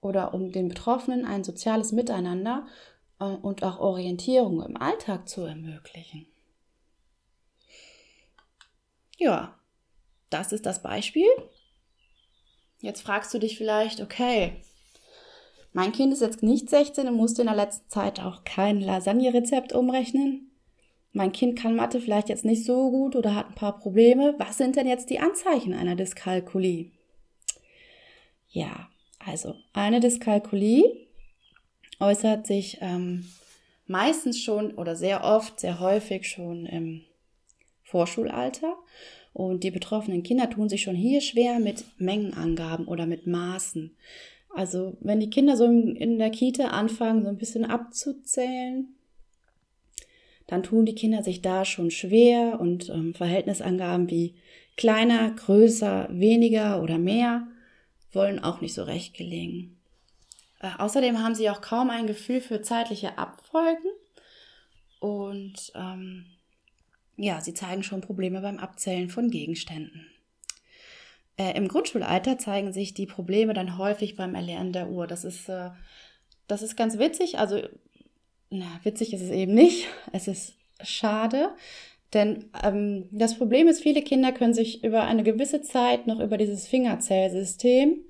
oder 0.00 0.32
um 0.32 0.52
den 0.52 0.68
Betroffenen 0.68 1.26
ein 1.26 1.44
soziales 1.44 1.92
Miteinander 1.92 2.66
äh, 3.18 3.24
und 3.24 3.62
auch 3.62 3.78
Orientierung 3.78 4.62
im 4.62 4.76
Alltag 4.76 5.28
zu 5.28 5.42
ermöglichen. 5.42 6.26
Ja, 9.18 9.58
das 10.30 10.52
ist 10.52 10.64
das 10.64 10.82
Beispiel. 10.82 11.28
Jetzt 12.80 13.02
fragst 13.02 13.32
du 13.34 13.38
dich 13.38 13.58
vielleicht, 13.58 14.00
okay, 14.00 14.54
mein 15.72 15.92
Kind 15.92 16.12
ist 16.12 16.22
jetzt 16.22 16.42
nicht 16.42 16.68
16 16.68 17.08
und 17.08 17.14
musste 17.14 17.42
in 17.42 17.46
der 17.46 17.56
letzten 17.56 17.88
Zeit 17.88 18.20
auch 18.20 18.44
kein 18.44 18.80
Lasagne-Rezept 18.80 19.72
umrechnen. 19.72 20.50
Mein 21.12 21.32
Kind 21.32 21.58
kann 21.58 21.76
Mathe 21.76 22.00
vielleicht 22.00 22.28
jetzt 22.28 22.44
nicht 22.44 22.64
so 22.64 22.90
gut 22.90 23.16
oder 23.16 23.34
hat 23.34 23.48
ein 23.48 23.54
paar 23.54 23.78
Probleme. 23.78 24.34
Was 24.38 24.58
sind 24.58 24.76
denn 24.76 24.86
jetzt 24.86 25.10
die 25.10 25.20
Anzeichen 25.20 25.74
einer 25.74 25.96
Dyskalkulie? 25.96 26.90
Ja, 28.48 28.88
also 29.18 29.54
eine 29.72 30.00
Dyskalkulie 30.00 31.06
äußert 32.00 32.46
sich 32.46 32.78
ähm, 32.80 33.28
meistens 33.86 34.40
schon 34.40 34.72
oder 34.74 34.96
sehr 34.96 35.22
oft, 35.24 35.60
sehr 35.60 35.78
häufig 35.80 36.28
schon 36.28 36.66
im 36.66 37.02
Vorschulalter. 37.84 38.76
Und 39.32 39.62
die 39.62 39.70
betroffenen 39.70 40.22
Kinder 40.22 40.50
tun 40.50 40.68
sich 40.68 40.82
schon 40.82 40.96
hier 40.96 41.20
schwer 41.20 41.60
mit 41.60 41.84
Mengenangaben 41.98 42.86
oder 42.86 43.06
mit 43.06 43.26
Maßen. 43.26 43.94
Also 44.54 44.96
wenn 45.00 45.20
die 45.20 45.30
Kinder 45.30 45.56
so 45.56 45.66
in 45.66 46.18
der 46.18 46.30
Kita 46.30 46.68
anfangen, 46.68 47.22
so 47.22 47.28
ein 47.28 47.38
bisschen 47.38 47.64
abzuzählen, 47.64 48.88
dann 50.48 50.64
tun 50.64 50.84
die 50.84 50.96
Kinder 50.96 51.22
sich 51.22 51.42
da 51.42 51.64
schon 51.64 51.92
schwer 51.92 52.58
und 52.60 52.88
ähm, 52.88 53.14
Verhältnisangaben 53.14 54.10
wie 54.10 54.34
kleiner, 54.76 55.30
größer, 55.30 56.08
weniger 56.10 56.82
oder 56.82 56.98
mehr 56.98 57.46
wollen 58.12 58.42
auch 58.42 58.60
nicht 58.60 58.74
so 58.74 58.82
recht 58.82 59.14
gelingen. 59.14 59.76
Äh, 60.60 60.70
außerdem 60.78 61.22
haben 61.22 61.36
sie 61.36 61.48
auch 61.50 61.60
kaum 61.60 61.90
ein 61.90 62.08
Gefühl 62.08 62.40
für 62.40 62.62
zeitliche 62.62 63.16
Abfolgen 63.16 63.90
und 64.98 65.72
ähm, 65.76 66.26
ja, 67.22 67.40
sie 67.40 67.54
zeigen 67.54 67.82
schon 67.82 68.00
Probleme 68.00 68.40
beim 68.40 68.58
Abzählen 68.58 69.08
von 69.08 69.30
Gegenständen. 69.30 70.06
Äh, 71.36 71.56
Im 71.56 71.68
Grundschulalter 71.68 72.38
zeigen 72.38 72.72
sich 72.72 72.94
die 72.94 73.06
Probleme 73.06 73.54
dann 73.54 73.78
häufig 73.78 74.16
beim 74.16 74.34
Erlernen 74.34 74.72
der 74.72 74.88
Uhr. 74.90 75.06
Das 75.06 75.24
ist, 75.24 75.48
äh, 75.48 75.70
das 76.46 76.62
ist 76.62 76.76
ganz 76.76 76.98
witzig. 76.98 77.38
Also, 77.38 77.60
na, 78.50 78.80
witzig 78.82 79.12
ist 79.12 79.22
es 79.22 79.30
eben 79.30 79.54
nicht. 79.54 79.86
Es 80.12 80.28
ist 80.28 80.54
schade. 80.82 81.50
Denn 82.12 82.46
ähm, 82.64 83.08
das 83.12 83.36
Problem 83.36 83.68
ist, 83.68 83.82
viele 83.82 84.02
Kinder 84.02 84.32
können 84.32 84.54
sich 84.54 84.82
über 84.82 85.02
eine 85.04 85.22
gewisse 85.22 85.62
Zeit 85.62 86.06
noch 86.06 86.20
über 86.20 86.36
dieses 86.38 86.66
Fingerzählsystem 86.66 88.00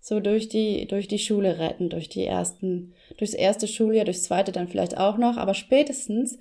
so 0.00 0.20
durch 0.20 0.48
die, 0.48 0.86
durch 0.86 1.08
die 1.08 1.18
Schule 1.18 1.58
retten, 1.58 1.90
durch 1.90 2.08
die 2.08 2.24
ersten, 2.24 2.94
durchs 3.16 3.34
erste 3.34 3.66
Schuljahr, 3.66 4.04
durchs 4.04 4.22
zweite 4.22 4.52
dann 4.52 4.68
vielleicht 4.68 4.96
auch 4.96 5.18
noch, 5.18 5.36
aber 5.36 5.52
spätestens, 5.54 6.38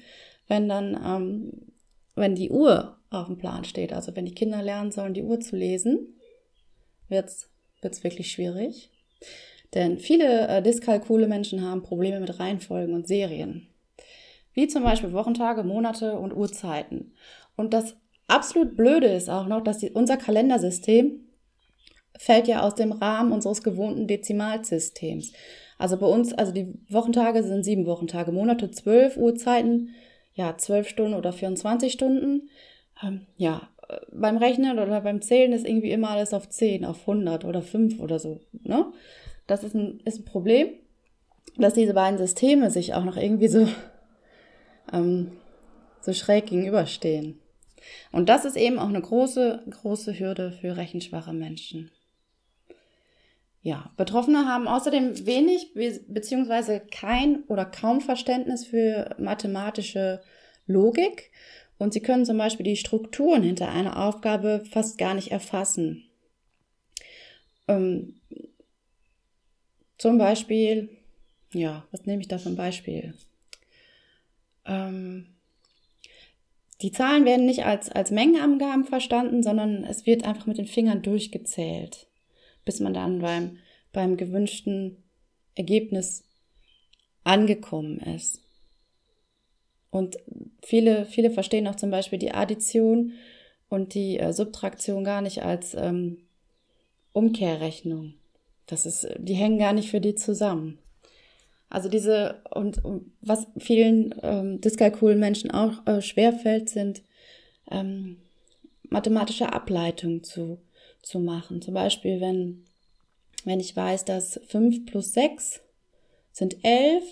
wenn 0.48 0.70
dann, 0.70 0.94
ähm, 1.04 1.75
wenn 2.16 2.36
die 2.36 2.50
Uhr 2.50 2.98
auf 3.10 3.28
dem 3.28 3.38
Plan 3.38 3.64
steht, 3.64 3.94
also 3.94 4.16
wenn 4.16 4.26
die 4.26 4.34
Kinder 4.34 4.62
lernen 4.62 4.92
sollen, 4.92 5.14
die 5.14 5.24
Uhr 5.24 5.40
zu 5.40 5.56
lesen, 5.56 6.16
wird's, 7.10 7.50
wird's 7.82 8.04
wirklich 8.04 8.32
schwierig. 8.32 8.92
Denn 9.74 10.00
viele 10.00 10.48
äh, 10.48 10.62
dyskalkule 10.62 11.28
Menschen 11.28 11.62
haben 11.62 11.84
Probleme 11.84 12.20
mit 12.20 12.40
Reihenfolgen 12.40 12.96
und 12.96 13.08
Serien. 13.08 13.68
Wie 14.54 14.68
zum 14.68 14.84
Beispiel 14.84 15.12
Wochentage, 15.12 15.64
Monate 15.64 16.18
und 16.18 16.34
Uhrzeiten. 16.34 17.14
Und 17.58 17.74
das 17.74 17.98
absolut 18.28 18.78
Blöde 18.78 19.08
ist 19.08 19.30
auch 19.30 19.48
noch, 19.48 19.62
dass 19.62 19.80
die, 19.80 19.92
unser 19.92 20.18
Kalendersystem 20.18 21.20
fällt 22.18 22.48
ja 22.48 22.62
aus 22.62 22.76
dem 22.76 22.94
Rahmen 22.94 23.34
unseres 23.34 23.64
gewohnten 23.64 24.08
Dezimalsystems. 24.08 25.34
Also 25.78 25.98
bei 25.98 26.08
uns, 26.08 26.34
also 26.34 26.54
die 26.54 26.74
Wochentage 26.90 27.44
sind 27.44 27.66
sieben 27.66 27.86
Wochentage, 27.86 28.32
Monate 28.32 28.72
zwölf 28.72 29.18
Uhrzeiten, 29.18 29.90
ja, 30.36 30.58
zwölf 30.58 30.88
Stunden 30.88 31.16
oder 31.16 31.34
24 31.34 31.92
Stunden. 31.92 32.50
Ähm, 33.02 33.26
ja, 33.38 33.70
äh, 33.90 33.98
beim 34.12 34.38
Rechnen 34.38 34.80
oder 34.80 35.02
beim 35.02 35.22
Zählen 35.22 35.54
ist 35.54 35.66
irgendwie 35.66 35.92
immer 35.92 36.12
alles 36.12 36.34
auf 36.34 36.48
10, 36.50 36.86
auf 36.86 37.02
100 37.02 37.46
oder 37.46 37.62
5 37.62 38.00
oder 38.00 38.20
so, 38.20 38.42
ne? 38.64 38.92
Das 39.48 39.64
ist 39.64 39.76
ein, 39.76 40.02
ist 40.06 40.20
ein 40.20 40.26
Problem, 40.26 40.70
dass 41.58 41.74
diese 41.74 41.94
beiden 41.94 42.18
Systeme 42.18 42.72
sich 42.72 42.94
auch 42.94 43.04
noch 43.04 43.16
irgendwie 43.16 43.48
so, 43.48 43.68
ähm, 44.92 45.32
so 46.02 46.14
schräg 46.14 46.48
gegenüberstehen. 46.48 47.40
Und 48.12 48.30
das 48.30 48.46
ist 48.46 48.58
eben 48.58 48.80
auch 48.80 48.90
eine 48.90 49.02
große, 49.02 49.64
große 49.70 50.18
Hürde 50.20 50.52
für 50.52 50.76
rechenschwache 50.76 51.34
Menschen. 51.34 51.92
Ja, 53.66 53.92
Betroffene 53.98 54.46
haben 54.46 54.68
außerdem 54.68 55.26
wenig 55.26 55.74
beziehungsweise 56.08 56.82
kein 56.92 57.46
oder 57.46 57.66
kaum 57.66 58.00
Verständnis 58.00 58.64
für 58.64 59.16
mathematische 59.18 60.22
Logik 60.68 61.32
und 61.80 61.92
sie 61.92 62.00
können 62.00 62.26
zum 62.26 62.38
Beispiel 62.38 62.64
die 62.64 62.76
Strukturen 62.76 63.42
hinter 63.42 63.70
einer 63.70 64.06
Aufgabe 64.06 64.64
fast 64.70 65.00
gar 65.00 65.16
nicht 65.16 65.32
erfassen. 65.32 66.04
Ähm, 67.68 68.22
zum 69.98 70.20
Beispiel, 70.20 70.96
ja, 71.52 71.88
was 71.90 72.06
nehme 72.06 72.22
ich 72.22 72.28
da 72.28 72.38
zum 72.38 72.56
Beispiel? 72.56 73.16
Ähm, 74.68 75.26
die 76.84 76.92
Zahlen 76.92 77.26
werden 77.26 77.48
nicht 77.48 77.66
als, 77.66 77.90
als 77.90 78.12
Mengenangaben 78.12 78.86
verstanden, 78.86 79.42
sondern 79.42 79.84
es 79.86 80.06
wird 80.06 80.24
einfach 80.24 80.46
mit 80.46 80.60
den 80.60 80.68
Fingern 80.68 81.02
durchgezählt 81.02 82.06
bis 82.66 82.80
man 82.80 82.94
dann 82.94 83.20
beim, 83.20 83.58
beim 83.94 84.18
gewünschten 84.18 84.98
Ergebnis 85.56 86.24
angekommen 87.24 88.00
ist. 88.00 88.42
Und 89.90 90.18
viele, 90.62 91.06
viele 91.06 91.32
verstehen 91.32 91.68
auch 91.68 91.76
zum 91.76 91.90
Beispiel 91.90 92.20
die 92.20 92.34
Addition 92.34 93.14
und 93.70 93.94
die 93.94 94.20
äh, 94.20 94.34
Subtraktion 94.34 95.04
gar 95.04 95.22
nicht 95.22 95.44
als 95.44 95.74
ähm, 95.74 96.18
Umkehrrechnung. 97.14 98.16
Das 98.68 98.86
ist, 98.86 99.08
die 99.18 99.36
hängen 99.36 99.58
gar 99.58 99.74
nicht 99.74 99.90
für 99.90 100.02
die 100.02 100.16
zusammen. 100.16 100.80
Also 101.70 101.90
diese, 101.90 102.42
und, 102.52 102.84
und 102.84 103.12
was 103.22 103.48
vielen 103.58 104.14
ähm, 104.22 104.62
dyskalkulen 104.62 105.20
Menschen 105.20 105.52
auch 105.52 105.86
äh, 105.88 106.02
schwerfällt, 106.02 106.70
sind 106.70 107.02
ähm, 107.72 108.18
mathematische 108.90 109.52
Ableitungen 109.52 110.24
zu 110.24 110.60
zu 111.06 111.20
machen. 111.20 111.62
Zum 111.62 111.74
Beispiel, 111.74 112.20
wenn, 112.20 112.66
wenn 113.46 113.60
ich 113.60 113.76
weiß, 113.76 114.06
dass 114.06 114.40
5 114.48 114.86
plus 114.86 115.14
6 115.14 115.62
sind 116.32 116.58
11, 116.64 117.04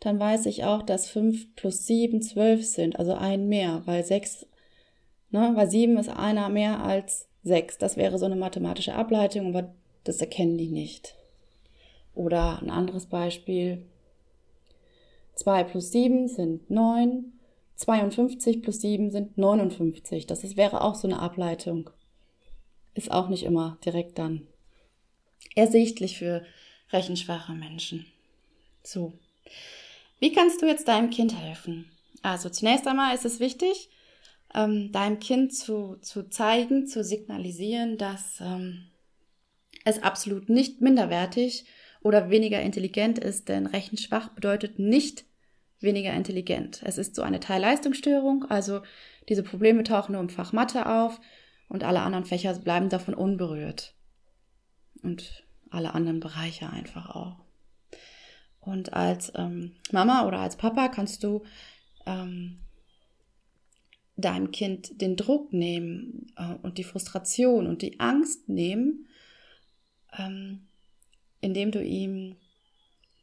dann 0.00 0.18
weiß 0.18 0.46
ich 0.46 0.64
auch, 0.64 0.82
dass 0.82 1.08
5 1.08 1.54
plus 1.54 1.86
7 1.86 2.22
12 2.22 2.64
sind, 2.64 2.98
also 2.98 3.14
ein 3.14 3.48
mehr, 3.48 3.82
weil 3.84 4.04
6, 4.04 4.46
ne, 5.30 5.52
weil 5.54 5.70
7 5.70 5.96
ist 5.98 6.08
einer 6.08 6.48
mehr 6.48 6.82
als 6.82 7.28
6. 7.44 7.78
Das 7.78 7.96
wäre 7.96 8.18
so 8.18 8.26
eine 8.26 8.36
mathematische 8.36 8.94
Ableitung, 8.94 9.54
aber 9.54 9.72
das 10.04 10.20
erkennen 10.20 10.58
die 10.58 10.68
nicht. 10.68 11.14
Oder 12.14 12.60
ein 12.60 12.70
anderes 12.70 13.06
Beispiel. 13.06 13.82
2 15.34 15.64
plus 15.64 15.92
7 15.92 16.28
sind 16.28 16.70
9, 16.70 17.32
52 17.76 18.62
plus 18.62 18.80
7 18.80 19.10
sind 19.10 19.38
59. 19.38 20.26
Das 20.26 20.42
ist, 20.42 20.56
wäre 20.56 20.82
auch 20.82 20.94
so 20.94 21.06
eine 21.06 21.20
Ableitung 21.20 21.90
ist 22.94 23.10
auch 23.10 23.28
nicht 23.28 23.44
immer 23.44 23.78
direkt 23.84 24.18
dann 24.18 24.46
ersichtlich 25.54 26.18
für 26.18 26.44
rechenschwache 26.92 27.52
Menschen. 27.52 28.06
So. 28.82 29.12
Wie 30.18 30.32
kannst 30.32 30.62
du 30.62 30.66
jetzt 30.66 30.88
deinem 30.88 31.10
Kind 31.10 31.36
helfen? 31.36 31.90
Also 32.22 32.48
zunächst 32.48 32.86
einmal 32.86 33.14
ist 33.14 33.24
es 33.24 33.40
wichtig, 33.40 33.90
ähm, 34.54 34.92
deinem 34.92 35.18
Kind 35.18 35.54
zu, 35.54 35.96
zu 36.00 36.28
zeigen, 36.28 36.86
zu 36.86 37.02
signalisieren, 37.02 37.98
dass 37.98 38.40
ähm, 38.40 38.84
es 39.84 40.02
absolut 40.02 40.48
nicht 40.48 40.80
minderwertig 40.80 41.64
oder 42.02 42.30
weniger 42.30 42.60
intelligent 42.60 43.18
ist, 43.18 43.48
denn 43.48 43.66
rechenschwach 43.66 44.28
bedeutet 44.28 44.78
nicht 44.78 45.24
weniger 45.80 46.12
intelligent. 46.12 46.82
Es 46.84 46.98
ist 46.98 47.16
so 47.16 47.22
eine 47.22 47.40
Teilleistungsstörung, 47.40 48.44
also 48.48 48.82
diese 49.28 49.42
Probleme 49.42 49.82
tauchen 49.82 50.12
nur 50.12 50.20
im 50.20 50.28
Fach 50.28 50.52
Mathe 50.52 50.86
auf 50.86 51.20
und 51.72 51.84
alle 51.84 52.02
anderen 52.02 52.26
Fächer 52.26 52.52
bleiben 52.58 52.90
davon 52.90 53.14
unberührt. 53.14 53.94
Und 55.02 55.42
alle 55.70 55.94
anderen 55.94 56.20
Bereiche 56.20 56.68
einfach 56.68 57.08
auch. 57.08 57.36
Und 58.60 58.92
als 58.92 59.32
ähm, 59.36 59.72
Mama 59.90 60.26
oder 60.26 60.40
als 60.40 60.56
Papa 60.56 60.88
kannst 60.88 61.24
du 61.24 61.44
ähm, 62.04 62.58
deinem 64.16 64.50
Kind 64.50 65.00
den 65.00 65.16
Druck 65.16 65.54
nehmen 65.54 66.26
äh, 66.36 66.54
und 66.62 66.76
die 66.76 66.84
Frustration 66.84 67.66
und 67.66 67.80
die 67.80 67.98
Angst 68.00 68.50
nehmen, 68.50 69.08
ähm, 70.18 70.68
indem 71.40 71.70
du 71.70 71.82
ihm 71.82 72.36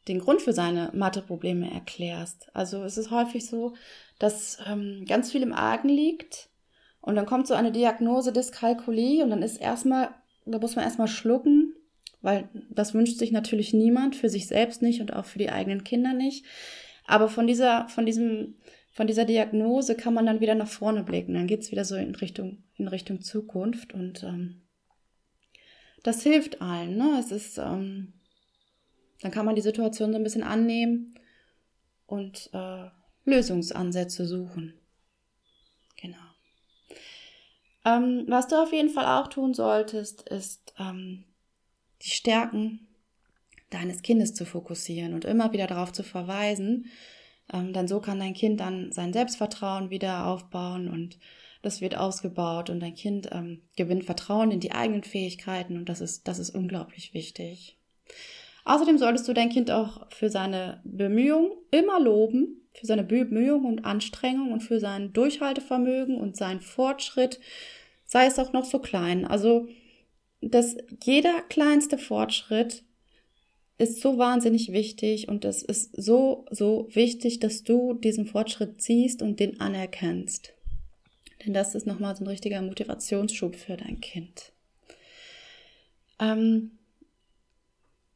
den 0.08 0.18
Grund 0.18 0.42
für 0.42 0.54
seine 0.54 0.90
Matheprobleme 0.96 1.72
erklärst. 1.72 2.50
Also 2.56 2.84
es 2.84 2.98
ist 2.98 3.12
häufig 3.12 3.46
so, 3.46 3.76
dass 4.18 4.58
ähm, 4.66 5.06
ganz 5.08 5.32
viel 5.32 5.44
im 5.44 5.54
Argen 5.54 5.88
liegt 5.90 6.49
und 7.02 7.16
dann 7.16 7.26
kommt 7.26 7.48
so 7.48 7.54
eine 7.54 7.72
Diagnose 7.72 8.34
Dyskalkulie 8.34 9.24
und 9.24 9.30
dann 9.30 9.42
ist 9.42 9.58
erstmal, 9.58 10.10
da 10.46 10.60
muss 10.60 10.76
man 10.76 10.86
erstmal 10.86 11.08
schlucken, 11.08 11.74
weil 12.22 12.50
das 12.70 12.94
wünscht 12.94 13.18
sich 13.18 13.32
natürlich 13.32 13.74
niemand, 13.74 14.16
für 14.16 14.30
sich 14.30 14.48
selbst 14.48 14.82
nicht 14.82 15.02
und 15.02 15.14
auch 15.14 15.26
für 15.26 15.40
die 15.40 15.50
eigenen 15.50 15.84
Kinder 15.84 16.14
nicht. 16.14 16.46
Aber 17.06 17.30
von 17.30 17.48
dieser, 17.48 17.88
von 17.88 18.06
diesem, 18.06 18.56
von 18.92 19.08
dieser 19.08 19.26
Diagnose 19.26 19.96
kann 19.96 20.14
man 20.14 20.26
dann 20.26 20.42
wieder 20.42 20.56
nach 20.56 20.68
vorne 20.68 21.04
blicken. 21.04 21.34
Dann 21.34 21.48
geht 21.48 21.62
es 21.62 21.72
wieder 21.72 21.86
so 21.86 21.96
in 21.96 22.14
Richtung, 22.16 22.64
in 22.76 22.88
Richtung 22.88 23.22
Zukunft. 23.22 23.94
Und 23.94 24.24
ähm, 24.24 24.62
das 26.04 26.22
hilft 26.22 26.62
allen. 26.62 26.98
Ne? 26.98 27.18
Es 27.20 27.32
ist, 27.32 27.58
ähm, 27.58 28.14
dann 29.22 29.32
kann 29.32 29.46
man 29.46 29.56
die 29.56 29.62
Situation 29.62 30.12
so 30.12 30.18
ein 30.18 30.24
bisschen 30.24 30.44
annehmen 30.44 31.16
und 32.06 32.50
äh, 32.54 32.90
Lösungsansätze 33.26 34.26
suchen. 34.26 34.74
Genau. 36.02 36.18
Ähm, 37.86 38.26
was 38.28 38.48
du 38.48 38.56
auf 38.56 38.74
jeden 38.74 38.90
Fall 38.90 39.06
auch 39.06 39.28
tun 39.28 39.54
solltest, 39.54 40.28
ist 40.30 40.74
ähm, 40.80 41.24
die 42.02 42.10
Stärken 42.10 42.88
deines 43.70 44.02
Kindes 44.02 44.34
zu 44.34 44.46
fokussieren 44.46 45.14
und 45.14 45.26
immer 45.26 45.54
wieder 45.54 45.68
darauf 45.68 45.92
zu 45.92 46.04
verweisen. 46.04 46.88
Ähm, 47.52 47.74
denn 47.74 47.88
so 47.88 48.00
kann 48.00 48.20
dein 48.20 48.34
Kind 48.34 48.60
dann 48.60 48.92
sein 48.92 49.14
Selbstvertrauen 49.14 49.90
wieder 49.90 50.28
aufbauen 50.28 50.90
und 50.90 51.20
das 51.62 51.82
wird 51.82 51.98
ausgebaut 51.98 52.70
und 52.70 52.80
dein 52.80 52.96
Kind 52.96 53.30
ähm, 53.32 53.62
gewinnt 53.76 54.06
Vertrauen 54.06 54.52
in 54.52 54.60
die 54.60 54.72
eigenen 54.72 55.04
Fähigkeiten 55.04 55.78
und 55.78 55.90
das 55.90 56.00
ist, 56.02 56.28
das 56.28 56.40
ist 56.40 56.52
unglaublich 56.52 57.14
wichtig. 57.14 57.78
Außerdem 58.66 58.98
solltest 58.98 59.28
du 59.28 59.34
dein 59.34 59.50
Kind 59.50 59.72
auch 59.72 60.10
für 60.12 60.30
seine 60.30 60.82
Bemühungen 60.84 61.52
immer 61.72 62.00
loben, 62.00 62.59
für 62.74 62.86
seine 62.86 63.04
Bemühungen 63.04 63.66
und 63.66 63.86
Anstrengung 63.86 64.52
und 64.52 64.62
für 64.62 64.80
sein 64.80 65.14
Durchhaltevermögen 65.14 66.18
und 66.18 66.38
seinen 66.38 66.62
Fortschritt, 66.62 67.40
sei 68.06 68.26
es 68.26 68.40
auch 68.40 68.54
noch 68.54 68.66
so 68.66 68.80
klein. 68.80 69.26
Also, 69.26 69.68
dass 70.42 70.78
jeder 71.04 71.42
kleinste 71.50 71.98
Fortschritt 71.98 72.84
ist 73.78 74.02
so 74.02 74.18
wahnsinnig 74.18 74.72
wichtig 74.72 75.30
und 75.30 75.46
es 75.46 75.64
ist 75.64 76.02
so, 76.02 76.46
so 76.52 76.90
wichtig, 76.92 77.40
dass 77.40 77.64
du 77.64 77.94
diesen 77.94 78.26
Fortschritt 78.26 78.82
siehst 78.82 79.22
und 79.22 79.40
den 79.40 79.62
anerkennst. 79.62 80.54
Denn 81.46 81.54
das 81.54 81.76
ist 81.76 81.88
nochmal 81.88 82.16
so 82.16 82.24
ein 82.24 82.28
richtiger 82.28 82.62
Motivationsschub 82.62 83.56
für 83.56 83.78
dein 83.78 84.02
Kind. 84.02 84.52
Ähm, 86.20 86.72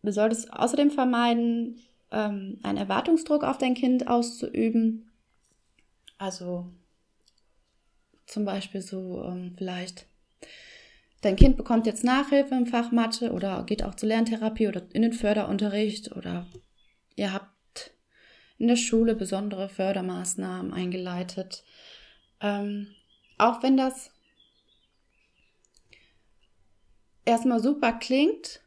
du 0.01 0.11
solltest 0.11 0.51
außerdem 0.51 0.91
vermeiden, 0.91 1.79
ähm, 2.13 2.59
einen 2.63 2.77
Erwartungsdruck 2.77 3.43
auf 3.43 3.57
dein 3.57 3.73
Kind 3.73 4.07
auszuüben. 4.07 5.11
Also 6.17 6.67
zum 8.25 8.45
Beispiel 8.45 8.81
so 8.81 9.23
ähm, 9.23 9.55
vielleicht 9.57 10.05
dein 11.21 11.35
Kind 11.35 11.57
bekommt 11.57 11.85
jetzt 11.85 12.03
Nachhilfe 12.03 12.55
im 12.55 12.67
Fach 12.67 12.91
Mathe 12.91 13.31
oder 13.31 13.63
geht 13.63 13.83
auch 13.83 13.95
zur 13.95 14.09
Lerntherapie 14.09 14.67
oder 14.67 14.83
in 14.93 15.01
den 15.01 15.13
Förderunterricht 15.13 16.15
oder 16.15 16.47
ihr 17.15 17.33
habt 17.33 17.91
in 18.57 18.67
der 18.67 18.75
Schule 18.75 19.15
besondere 19.15 19.69
Fördermaßnahmen 19.69 20.73
eingeleitet. 20.73 21.63
Ähm, 22.39 22.87
auch 23.37 23.63
wenn 23.63 23.77
das 23.77 24.11
erstmal 27.25 27.61
super 27.61 27.93
klingt, 27.93 28.61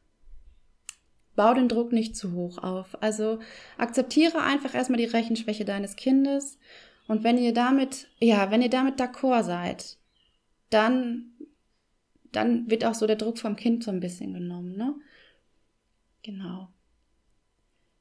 bau 1.36 1.54
den 1.54 1.68
Druck 1.68 1.92
nicht 1.92 2.16
zu 2.16 2.32
hoch 2.32 2.58
auf. 2.58 3.00
Also 3.02 3.38
akzeptiere 3.78 4.42
einfach 4.42 4.74
erstmal 4.74 4.98
die 4.98 5.04
Rechenschwäche 5.04 5.64
deines 5.64 5.96
Kindes 5.96 6.58
und 7.06 7.22
wenn 7.22 7.38
ihr 7.38 7.54
damit, 7.54 8.08
ja, 8.18 8.50
wenn 8.50 8.62
ihr 8.62 8.70
damit 8.70 9.00
d'accord 9.00 9.44
seid, 9.44 9.98
dann 10.70 11.32
dann 12.32 12.70
wird 12.70 12.84
auch 12.84 12.94
so 12.94 13.06
der 13.06 13.16
Druck 13.16 13.38
vom 13.38 13.56
Kind 13.56 13.82
so 13.82 13.90
ein 13.90 14.00
bisschen 14.00 14.34
genommen, 14.34 14.76
ne? 14.76 14.94
Genau. 16.22 16.68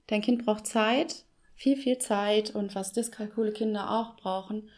Dein 0.08 0.22
Kind 0.22 0.44
braucht 0.44 0.68
Zeit, 0.68 1.26
viel, 1.56 1.78
viel 1.78 2.00
Zeit 2.00 2.54
und 2.54 2.76
was 2.76 2.92
dyskalkule 2.92 3.54
Kinder 3.54 3.92
auch 3.92 4.18
brauchen, 4.18 4.70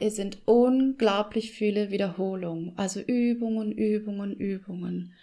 es 0.00 0.16
sind 0.16 0.38
unglaublich 0.44 1.52
viele 1.52 1.90
Wiederholungen, 1.90 2.74
also 2.76 3.00
Übungen, 3.00 3.72
Übungen, 3.72 4.34
Übungen. 4.34 5.14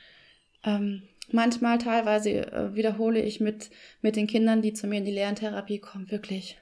Ähm, 0.64 1.04
manchmal 1.32 1.78
teilweise 1.78 2.52
äh, 2.52 2.76
wiederhole 2.76 3.22
ich 3.22 3.40
mit, 3.40 3.70
mit 4.02 4.16
den 4.16 4.28
Kindern, 4.28 4.62
die 4.62 4.74
zu 4.74 4.88
mir 4.88 4.98
in 4.98 5.06
die 5.06 5.12
Lerntherapie 5.12 5.80
kommen, 5.80 6.12
wirklich 6.12 6.58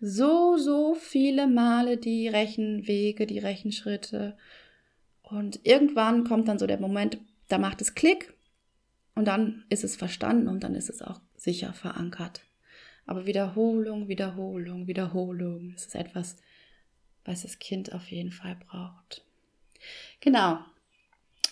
so, 0.00 0.56
so 0.58 0.94
viele 0.94 1.46
Male 1.46 1.96
die 1.96 2.28
Rechenwege, 2.28 3.26
die 3.26 3.38
Rechenschritte 3.38 4.36
und 5.22 5.60
irgendwann 5.64 6.24
kommt 6.24 6.48
dann 6.48 6.58
so 6.58 6.66
der 6.66 6.78
Moment, 6.78 7.18
da 7.48 7.58
macht 7.58 7.80
es 7.80 7.94
Klick 7.94 8.34
und 9.14 9.26
dann 9.26 9.64
ist 9.70 9.84
es 9.84 9.96
verstanden 9.96 10.48
und 10.48 10.62
dann 10.62 10.74
ist 10.74 10.90
es 10.90 11.00
auch 11.00 11.20
sicher 11.36 11.72
verankert. 11.72 12.42
Aber 13.06 13.26
Wiederholung, 13.26 14.08
Wiederholung, 14.08 14.86
Wiederholung, 14.86 15.72
das 15.72 15.86
ist 15.86 15.94
etwas, 15.94 16.36
was 17.24 17.42
das 17.42 17.58
Kind 17.58 17.92
auf 17.92 18.10
jeden 18.10 18.32
Fall 18.32 18.56
braucht. 18.56 19.24
Genau. 20.20 20.58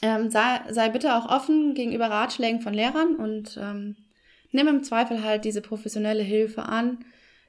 Ähm, 0.03 0.31
sei, 0.31 0.61
sei 0.71 0.89
bitte 0.89 1.17
auch 1.17 1.29
offen 1.29 1.75
gegenüber 1.75 2.11
Ratschlägen 2.11 2.61
von 2.61 2.75
Lehrern 2.75 3.15
und 3.15 3.57
ähm, 3.61 3.97
nimm 4.51 4.69
im 4.69 4.83
Zweifel 4.83 5.23
halt 5.23 5.45
diese 5.45 5.63
professionelle 5.63 6.23
Hilfe 6.23 6.65
an 6.65 7.05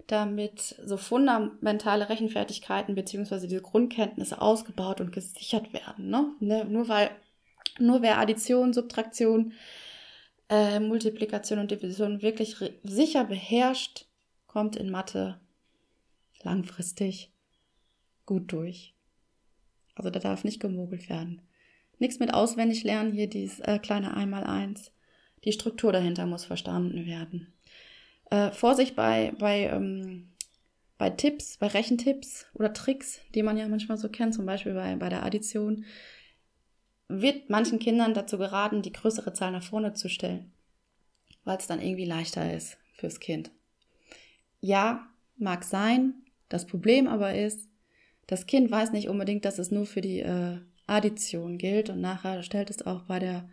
damit 0.08 0.76
so 0.84 0.98
fundamentale 0.98 2.10
Rechenfertigkeiten 2.10 2.96
beziehungsweise 2.96 3.48
diese 3.48 3.62
Grundkenntnisse 3.62 4.42
ausgebaut 4.42 5.02
und 5.02 5.12
gesichert 5.12 5.74
werden. 5.74 6.10
Ne? 6.10 6.34
ne? 6.40 6.66
Nur 6.66 6.88
weil, 6.88 7.12
nur 7.80 8.02
wer 8.02 8.18
Addition, 8.20 8.74
Subtraktion, 8.74 9.54
äh, 10.50 10.80
Multiplikation 10.80 11.60
und 11.60 11.72
Division 11.72 12.22
wirklich 12.22 12.58
sicher 12.84 13.24
beherrscht, 13.24 14.06
kommt 14.48 14.76
in 14.76 14.90
Mathe 14.90 15.40
langfristig 16.44 17.32
gut 18.26 18.52
durch. 18.52 18.94
Also 19.96 20.10
da 20.10 20.20
darf 20.20 20.44
nicht 20.44 20.60
gemogelt 20.60 21.10
werden. 21.10 21.42
Nichts 22.00 22.20
mit 22.20 22.34
auswendig 22.34 22.84
lernen, 22.84 23.14
hier 23.14 23.28
dieses 23.28 23.60
äh, 23.62 23.80
kleine 23.80 24.16
Einmaleins. 24.16 24.92
Die 25.44 25.52
Struktur 25.52 25.92
dahinter 25.92 26.26
muss 26.26 26.46
verstanden 26.46 27.06
werden. 27.06 27.54
Äh, 28.30 28.52
Vorsicht 28.52 28.96
bei, 28.96 29.34
bei, 29.38 29.68
ähm, 29.68 30.30
bei 30.98 31.10
Tipps, 31.10 31.58
bei 31.58 31.68
Rechentipps 31.68 32.46
oder 32.54 32.74
Tricks, 32.74 33.20
die 33.36 33.44
man 33.44 33.58
ja 33.58 33.68
manchmal 33.68 33.98
so 33.98 34.10
kennt, 34.10 34.34
zum 34.34 34.46
Beispiel 34.46 34.74
bei, 34.74 34.96
bei 34.96 35.10
der 35.10 35.24
Addition, 35.24 35.86
wird 37.10 37.50
manchen 37.50 37.80
Kindern 37.80 38.14
dazu 38.14 38.38
geraten, 38.38 38.82
die 38.82 38.92
größere 38.92 39.34
Zahl 39.34 39.52
nach 39.52 39.64
vorne 39.64 39.94
zu 39.94 40.10
stellen, 40.10 40.52
weil 41.44 41.58
es 41.58 41.68
dann 41.68 41.82
irgendwie 41.82 42.06
leichter 42.06 42.54
ist 42.54 42.78
fürs 42.96 43.20
Kind. 43.20 43.52
Ja, 44.62 45.08
mag 45.38 45.64
sein. 45.64 46.14
Das 46.50 46.66
Problem 46.66 47.08
aber 47.08 47.36
ist, 47.36 47.70
das 48.28 48.46
Kind 48.46 48.72
weiß 48.72 48.94
nicht 48.94 49.10
unbedingt, 49.10 49.46
dass 49.46 49.60
es 49.60 49.72
nur 49.72 49.86
für 49.86 50.02
die 50.02 50.20
äh, 50.20 50.60
Addition 50.88 51.58
gilt 51.58 51.90
und 51.90 52.02
nachher 52.02 52.44
stellt 52.44 52.70
es 52.70 52.86
auch 52.86 53.04
bei 53.04 53.20
der 53.20 53.50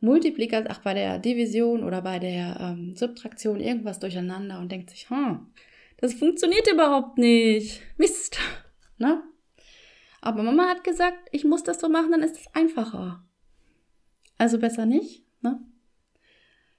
Multiplikation, 0.00 0.70
ach, 0.70 0.80
bei 0.80 0.94
der 0.94 1.18
Division 1.18 1.84
oder 1.84 2.02
bei 2.02 2.18
der 2.18 2.58
ähm, 2.60 2.96
Subtraktion 2.96 3.60
irgendwas 3.60 3.98
durcheinander 3.98 4.58
und 4.58 4.72
denkt 4.72 4.90
sich, 4.90 5.10
hm, 5.10 5.46
das 5.98 6.14
funktioniert 6.14 6.70
überhaupt 6.70 7.18
nicht. 7.18 7.80
Mist. 7.96 8.38
Ne? 9.02 9.22
Aber 10.20 10.42
Mama 10.42 10.68
hat 10.68 10.84
gesagt, 10.84 11.16
ich 11.32 11.44
muss 11.46 11.62
das 11.62 11.80
so 11.80 11.88
machen, 11.88 12.10
dann 12.10 12.22
ist 12.22 12.36
es 12.36 12.54
einfacher. 12.54 13.24
Also 14.36 14.58
besser 14.58 14.84
nicht, 14.84 15.24
ne? 15.40 15.58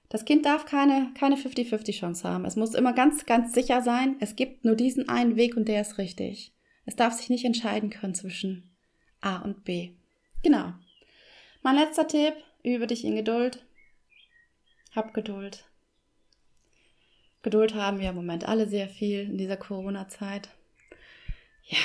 Das 0.08 0.23
Kind 0.23 0.45
darf 0.45 0.65
keine, 0.65 1.12
keine 1.17 1.38
50-50 1.38 1.97
Chance 1.97 2.30
haben. 2.30 2.45
Es 2.45 2.58
muss 2.58 2.75
immer 2.75 2.93
ganz, 2.93 3.25
ganz 3.25 3.54
sicher 3.54 3.82
sein, 3.82 4.17
es 4.19 4.36
gibt 4.36 4.65
nur 4.65 4.75
diesen 4.75 5.10
einen 5.10 5.36
Weg 5.36 5.58
und 5.58 5.67
der 5.67 5.82
ist 5.82 5.97
richtig. 5.97 6.54
Es 6.86 6.95
darf 6.95 7.13
sich 7.13 7.32
nicht 7.32 7.45
entscheiden 7.45 7.89
können 7.89 8.13
zwischen 8.13 8.71
A 9.22 9.38
und 9.38 9.64
B. 9.64 9.92
Genau. 10.44 10.74
Mein 11.62 11.76
letzter 11.76 12.08
Tipp, 12.08 12.34
Übe 12.64 12.88
dich 12.88 13.04
in 13.06 13.16
Geduld. 13.16 13.64
Hab 14.96 15.14
Geduld. 15.14 15.66
Geduld 17.44 17.74
haben 17.74 18.00
wir 18.00 18.10
im 18.10 18.16
Moment 18.16 18.48
alle 18.48 18.68
sehr 18.68 18.88
viel 18.88 19.22
in 19.22 19.38
dieser 19.38 19.58
Corona-Zeit. 19.58 20.50
Ja, 21.64 21.80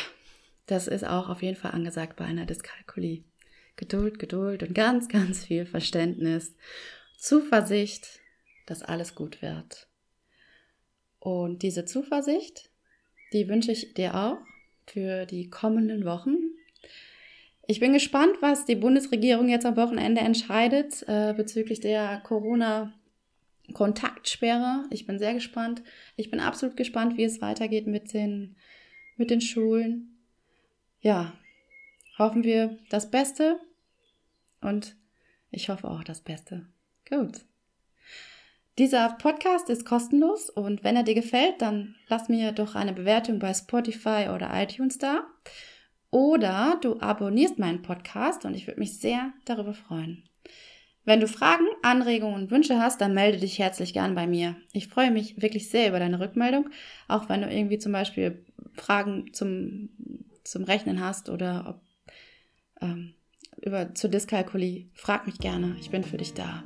das 0.67 0.87
ist 0.87 1.05
auch 1.05 1.29
auf 1.29 1.43
jeden 1.43 1.57
Fall 1.57 1.71
angesagt 1.71 2.17
bei 2.17 2.25
einer 2.25 2.45
Dyskalkulie. 2.45 3.25
Geduld, 3.77 4.19
Geduld 4.19 4.63
und 4.63 4.75
ganz, 4.75 5.09
ganz 5.09 5.45
viel 5.45 5.67
Verständnis, 5.67 6.55
Zuversicht, 7.19 8.21
dass 8.67 8.83
alles 8.83 9.15
gut 9.15 9.43
wird. 9.43 9.87
Und 11.19 11.63
diese 11.63 11.85
Zuversicht, 11.85 12.71
die 13.33 13.49
wünsche 13.49 13.73
ich 13.73 13.95
dir 13.95 14.15
auch 14.15 14.39
für 14.87 15.27
die 15.27 15.51
kommenden 15.51 16.05
Wochen, 16.05 16.56
ich 17.67 17.81
bin 17.81 17.93
gespannt, 17.93 18.37
was 18.41 18.65
die 18.65 18.77
Bundesregierung 18.77 19.49
jetzt 19.49 19.67
am 19.67 19.77
Wochenende 19.77 20.21
entscheidet 20.21 21.03
äh, 21.09 21.35
bezüglich 21.37 21.81
der 21.81 22.21
Corona-Kontaktsperre. 22.21 24.85
Ich 24.91 25.07
bin 25.07 25.19
sehr 25.19 25.35
gespannt. 25.35 25.83
Ich 26.17 26.31
bin 26.31 26.41
absolut 26.41 26.77
gespannt, 26.77 27.17
wie 27.17 27.25
es 27.25 27.41
weitergeht 27.41 27.87
mit 27.87 28.13
den, 28.15 28.57
mit 29.17 29.31
den 29.31 29.41
Schulen. 29.41 30.19
Ja, 31.01 31.33
hoffen 32.19 32.45
wir 32.45 32.79
das 32.91 33.11
Beste 33.11 33.59
und 34.61 34.97
ich 35.51 35.69
hoffe 35.69 35.89
auch 35.89 36.05
das 36.05 36.21
Beste. 36.21 36.67
Gut. 37.09 37.41
Dieser 38.79 39.11
Podcast 39.11 39.71
ist 39.71 39.87
kostenlos 39.87 40.51
und 40.51 40.85
wenn 40.85 40.97
er 40.97 41.03
dir 41.03 41.15
gefällt, 41.15 41.63
dann 41.63 41.97
lass 42.09 42.29
mir 42.29 42.53
doch 42.53 42.75
eine 42.75 42.93
Bewertung 42.93 43.39
bei 43.39 43.55
Spotify 43.55 44.29
oder 44.35 44.51
iTunes 44.53 44.99
da. 44.99 45.27
Oder 46.11 46.79
du 46.81 47.01
abonnierst 47.01 47.59
meinen 47.59 47.83
Podcast 47.83 48.45
und 48.45 48.55
ich 48.55 48.67
würde 48.67 48.81
mich 48.81 48.99
sehr 48.99 49.33
darüber 49.45 49.75
freuen. 49.75 50.25
Wenn 51.07 51.21
du 51.21 51.29
Fragen, 51.29 51.67
Anregungen 51.83 52.35
und 52.35 52.51
Wünsche 52.51 52.81
hast, 52.81 53.01
dann 53.01 53.15
melde 53.15 53.39
dich 53.39 53.61
herzlich 53.61 53.93
gern 53.93 54.17
bei 54.17 54.27
mir. 54.27 54.57
Ich 54.73 54.89
freue 54.89 55.13
mich 55.13 55.41
wirklich 55.41 55.71
sehr 55.71 55.89
über 55.89 56.01
deine 56.01 56.19
Rückmeldung, 56.19 56.69
auch 57.07 57.29
wenn 57.29 57.43
du 57.43 57.49
irgendwie 57.49 57.79
zum 57.79 57.93
Beispiel 57.93 58.45
Fragen 58.75 59.33
zum, 59.33 59.91
zum 60.43 60.65
Rechnen 60.65 61.01
hast 61.01 61.31
oder 61.31 61.67
ob, 61.69 62.13
ähm, 62.81 63.15
über 63.63 63.95
zur 63.95 64.11
Dyskalkulie. 64.11 64.91
Frag 64.95 65.27
mich 65.27 65.39
gerne, 65.39 65.77
ich 65.81 65.91
bin 65.91 66.03
für 66.03 66.17
dich 66.17 66.35
da. 66.35 66.65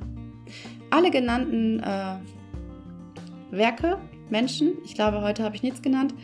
Alle 0.89 1.11
genannten 1.11 1.79
äh, 1.79 2.17
Werke, 3.51 3.99
Menschen, 4.31 4.77
ich 4.85 4.95
glaube, 4.95 5.21
heute 5.21 5.43
habe 5.43 5.55
ich 5.55 5.61
nichts 5.61 5.83
genannt, 5.83 6.15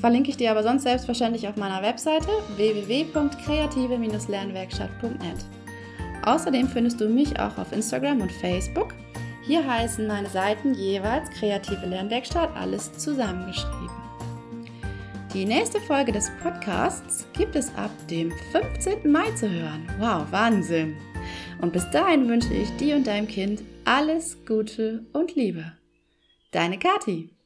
verlinke 0.00 0.30
ich 0.30 0.36
dir 0.36 0.50
aber 0.50 0.62
sonst 0.62 0.84
selbstverständlich 0.84 1.48
auf 1.48 1.56
meiner 1.56 1.82
Webseite 1.82 2.28
www.kreative-lernwerkstatt.net. 2.56 5.44
Außerdem 6.24 6.68
findest 6.68 7.00
du 7.00 7.08
mich 7.08 7.38
auch 7.38 7.56
auf 7.58 7.72
Instagram 7.72 8.20
und 8.20 8.32
Facebook. 8.32 8.94
Hier 9.46 9.64
heißen 9.64 10.06
meine 10.06 10.28
Seiten 10.28 10.74
jeweils 10.74 11.30
Kreative 11.30 11.86
Lernwerkstatt, 11.86 12.50
alles 12.56 12.92
zusammengeschrieben. 12.98 13.90
Die 15.32 15.44
nächste 15.44 15.80
Folge 15.80 16.12
des 16.12 16.30
Podcasts 16.42 17.26
gibt 17.32 17.54
es 17.54 17.72
ab 17.76 17.90
dem 18.10 18.32
15. 18.52 19.10
Mai 19.10 19.30
zu 19.32 19.48
hören. 19.48 19.88
Wow, 19.98 20.26
Wahnsinn! 20.30 20.96
Und 21.60 21.72
bis 21.72 21.88
dahin 21.90 22.28
wünsche 22.28 22.54
ich 22.54 22.70
dir 22.76 22.96
und 22.96 23.06
deinem 23.06 23.28
Kind 23.28 23.62
alles 23.84 24.44
Gute 24.46 25.06
und 25.12 25.34
Liebe. 25.36 25.72
Deine 26.50 26.78
Kathi. 26.78 27.36